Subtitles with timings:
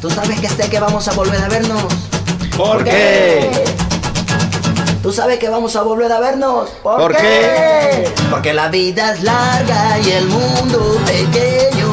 [0.00, 1.82] Tú sabes que sé que vamos a volver a vernos.
[2.56, 3.50] ¿Por qué?
[5.02, 6.68] Tú sabes que vamos a volver a vernos.
[6.82, 8.12] ¿Por qué?
[8.30, 11.88] Porque la vida es larga y el mundo pequeño.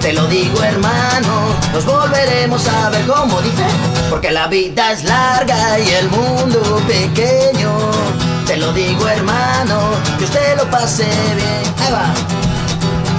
[0.00, 3.64] Te lo digo hermano, nos volveremos a ver como dice.
[4.10, 7.70] Porque la vida es larga y el mundo pequeño.
[8.46, 9.78] Te lo digo hermano,
[10.18, 11.74] que usted lo pase bien.
[11.78, 12.14] Ahí va.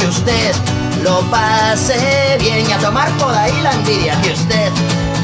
[0.09, 0.55] Usted
[1.03, 4.19] lo pase bien y a tomar por ahí la envidia.
[4.21, 4.71] Que usted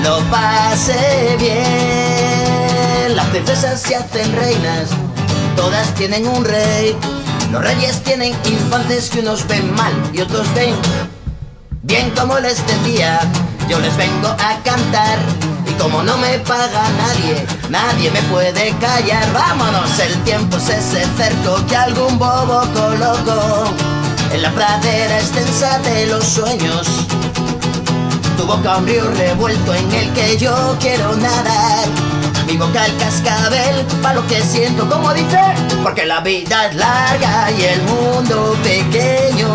[0.04, 3.16] lo pase bien.
[3.16, 4.90] Las princesas se hacen reinas,
[5.56, 6.96] todas tienen un rey.
[7.52, 10.76] Los reyes tienen infantes que unos ven mal y otros ven
[11.82, 13.20] bien como les decía.
[13.68, 15.18] Yo les vengo a cantar
[15.68, 19.34] y como no me paga nadie, nadie me puede callar.
[19.34, 23.85] Vámonos, el tiempo es ese cerco que algún bobo colocó
[24.36, 26.88] en la pradera extensa de los sueños.
[28.38, 31.88] Tu boca un río revuelto en el que yo quiero nadar.
[32.46, 35.40] Mi boca el cascabel, pa' lo que siento, como dice,
[35.84, 39.48] porque la vida es larga y el mundo pequeño.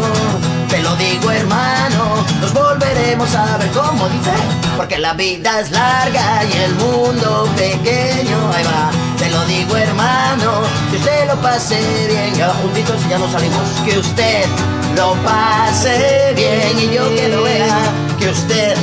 [0.70, 4.32] Te lo digo hermano, nos volveremos a ver como dice,
[4.78, 8.38] porque la vida es larga y el mundo pequeño.
[8.54, 8.90] Ahí va,
[11.40, 12.36] pase bien.
[12.36, 14.44] Y ahora juntitos ya nos salimos, que usted
[14.96, 17.78] lo pase bien y yo que lo vea,
[18.18, 18.76] que usted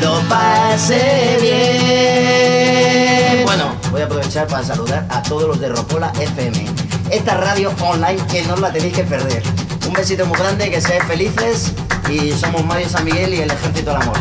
[0.00, 3.44] lo pase bien.
[3.44, 6.66] Bueno, voy a aprovechar para saludar a todos los de Rocola FM,
[7.10, 9.42] esta radio online que no la tenéis que perder.
[9.86, 11.72] Un besito muy grande, que seáis felices
[12.10, 14.16] y somos Mario San Miguel y el Ejército del Amor.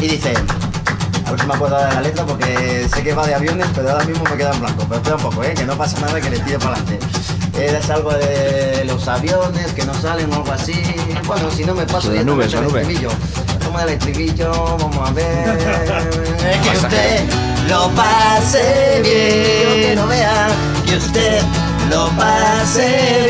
[0.00, 0.34] Y dice,
[1.26, 3.90] a ver si me acuerdo de la letra porque sé que va de aviones, pero
[3.90, 4.84] ahora mismo me queda en blanco.
[4.88, 5.54] Pero espera un poco, ¿eh?
[5.54, 6.98] que no pasa nada, que le tiro para adelante.
[7.58, 10.82] Es algo de los aviones que no salen o algo así.
[11.26, 12.80] Bueno, si no me paso La ya nube, la el nube.
[12.80, 13.10] estribillo.
[13.62, 15.58] Tomo el estribillo, vamos a ver.
[16.62, 17.24] que usted
[17.68, 19.90] lo pase bien.
[19.90, 20.48] Que no vea
[20.84, 21.42] que usted
[21.90, 23.24] lo pase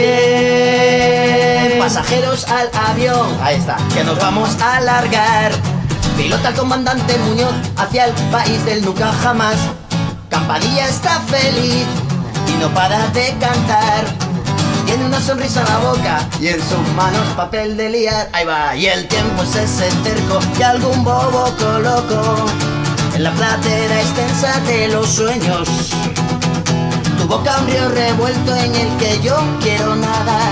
[1.69, 1.78] bien.
[1.78, 5.53] Pasajeros al avión, ahí está, que nos vamos a largar.
[6.17, 9.57] Pilota el comandante Muñoz hacia el país del nunca jamás.
[10.31, 11.87] Campanilla está feliz
[12.49, 14.05] y no para de cantar.
[14.87, 18.29] Tiene una sonrisa en la boca y en sus manos papel de liar.
[18.33, 22.47] Ahí va, y el tiempo es ese cerco que algún bobo colocó
[23.15, 25.69] en la platera extensa de los sueños.
[27.19, 30.44] Tu boca un río revuelto en el que yo quiero nadar.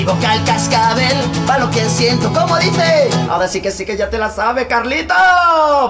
[0.00, 1.14] Mi boca el cascabel,
[1.46, 3.10] pa' lo que siento, como dice.
[3.28, 5.12] Ahora sí que sí que ya te la sabe, Carlito.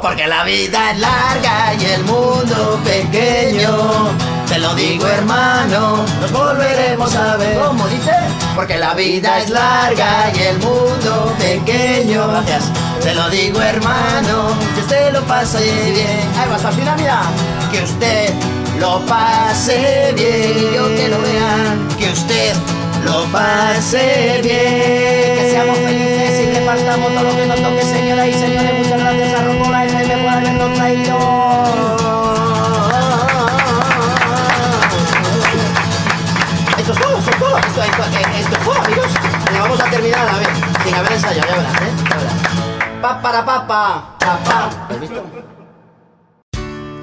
[0.03, 4.09] Porque la vida es larga y el mundo pequeño.
[4.49, 7.57] Te lo digo, hermano, nos volveremos a ver.
[7.61, 8.11] Como dice,
[8.57, 12.27] porque la vida es larga y el mundo pequeño.
[12.27, 12.65] Gracias.
[13.01, 15.61] Te lo digo, hermano, que usted lo pase
[15.93, 16.29] bien.
[16.37, 17.23] Ahí va, hasta el final, mira.
[17.71, 18.35] Que usted
[18.81, 20.75] lo pase bien.
[20.75, 22.57] Yo que lo vea, que usted
[23.05, 25.35] lo pase bien.
[25.37, 28.73] Que seamos felices y que partamos todo lo que nos toque, señoras y señores.
[28.79, 31.19] Muchas gracias a Rocola FM por habernos traído.
[36.79, 37.59] Esto es todo, esto es todo.
[37.59, 38.03] Esto, esto,
[38.39, 39.13] esto es todo, amigos.
[39.59, 40.49] Vamos a terminar a ver,
[40.85, 41.93] sin haber ensayado, ya verás, ¿eh?
[42.09, 42.35] Ya verás.
[43.03, 44.71] Pa, para, pa, pa, pa, pa.
[44.91, 45.25] ¿Has visto?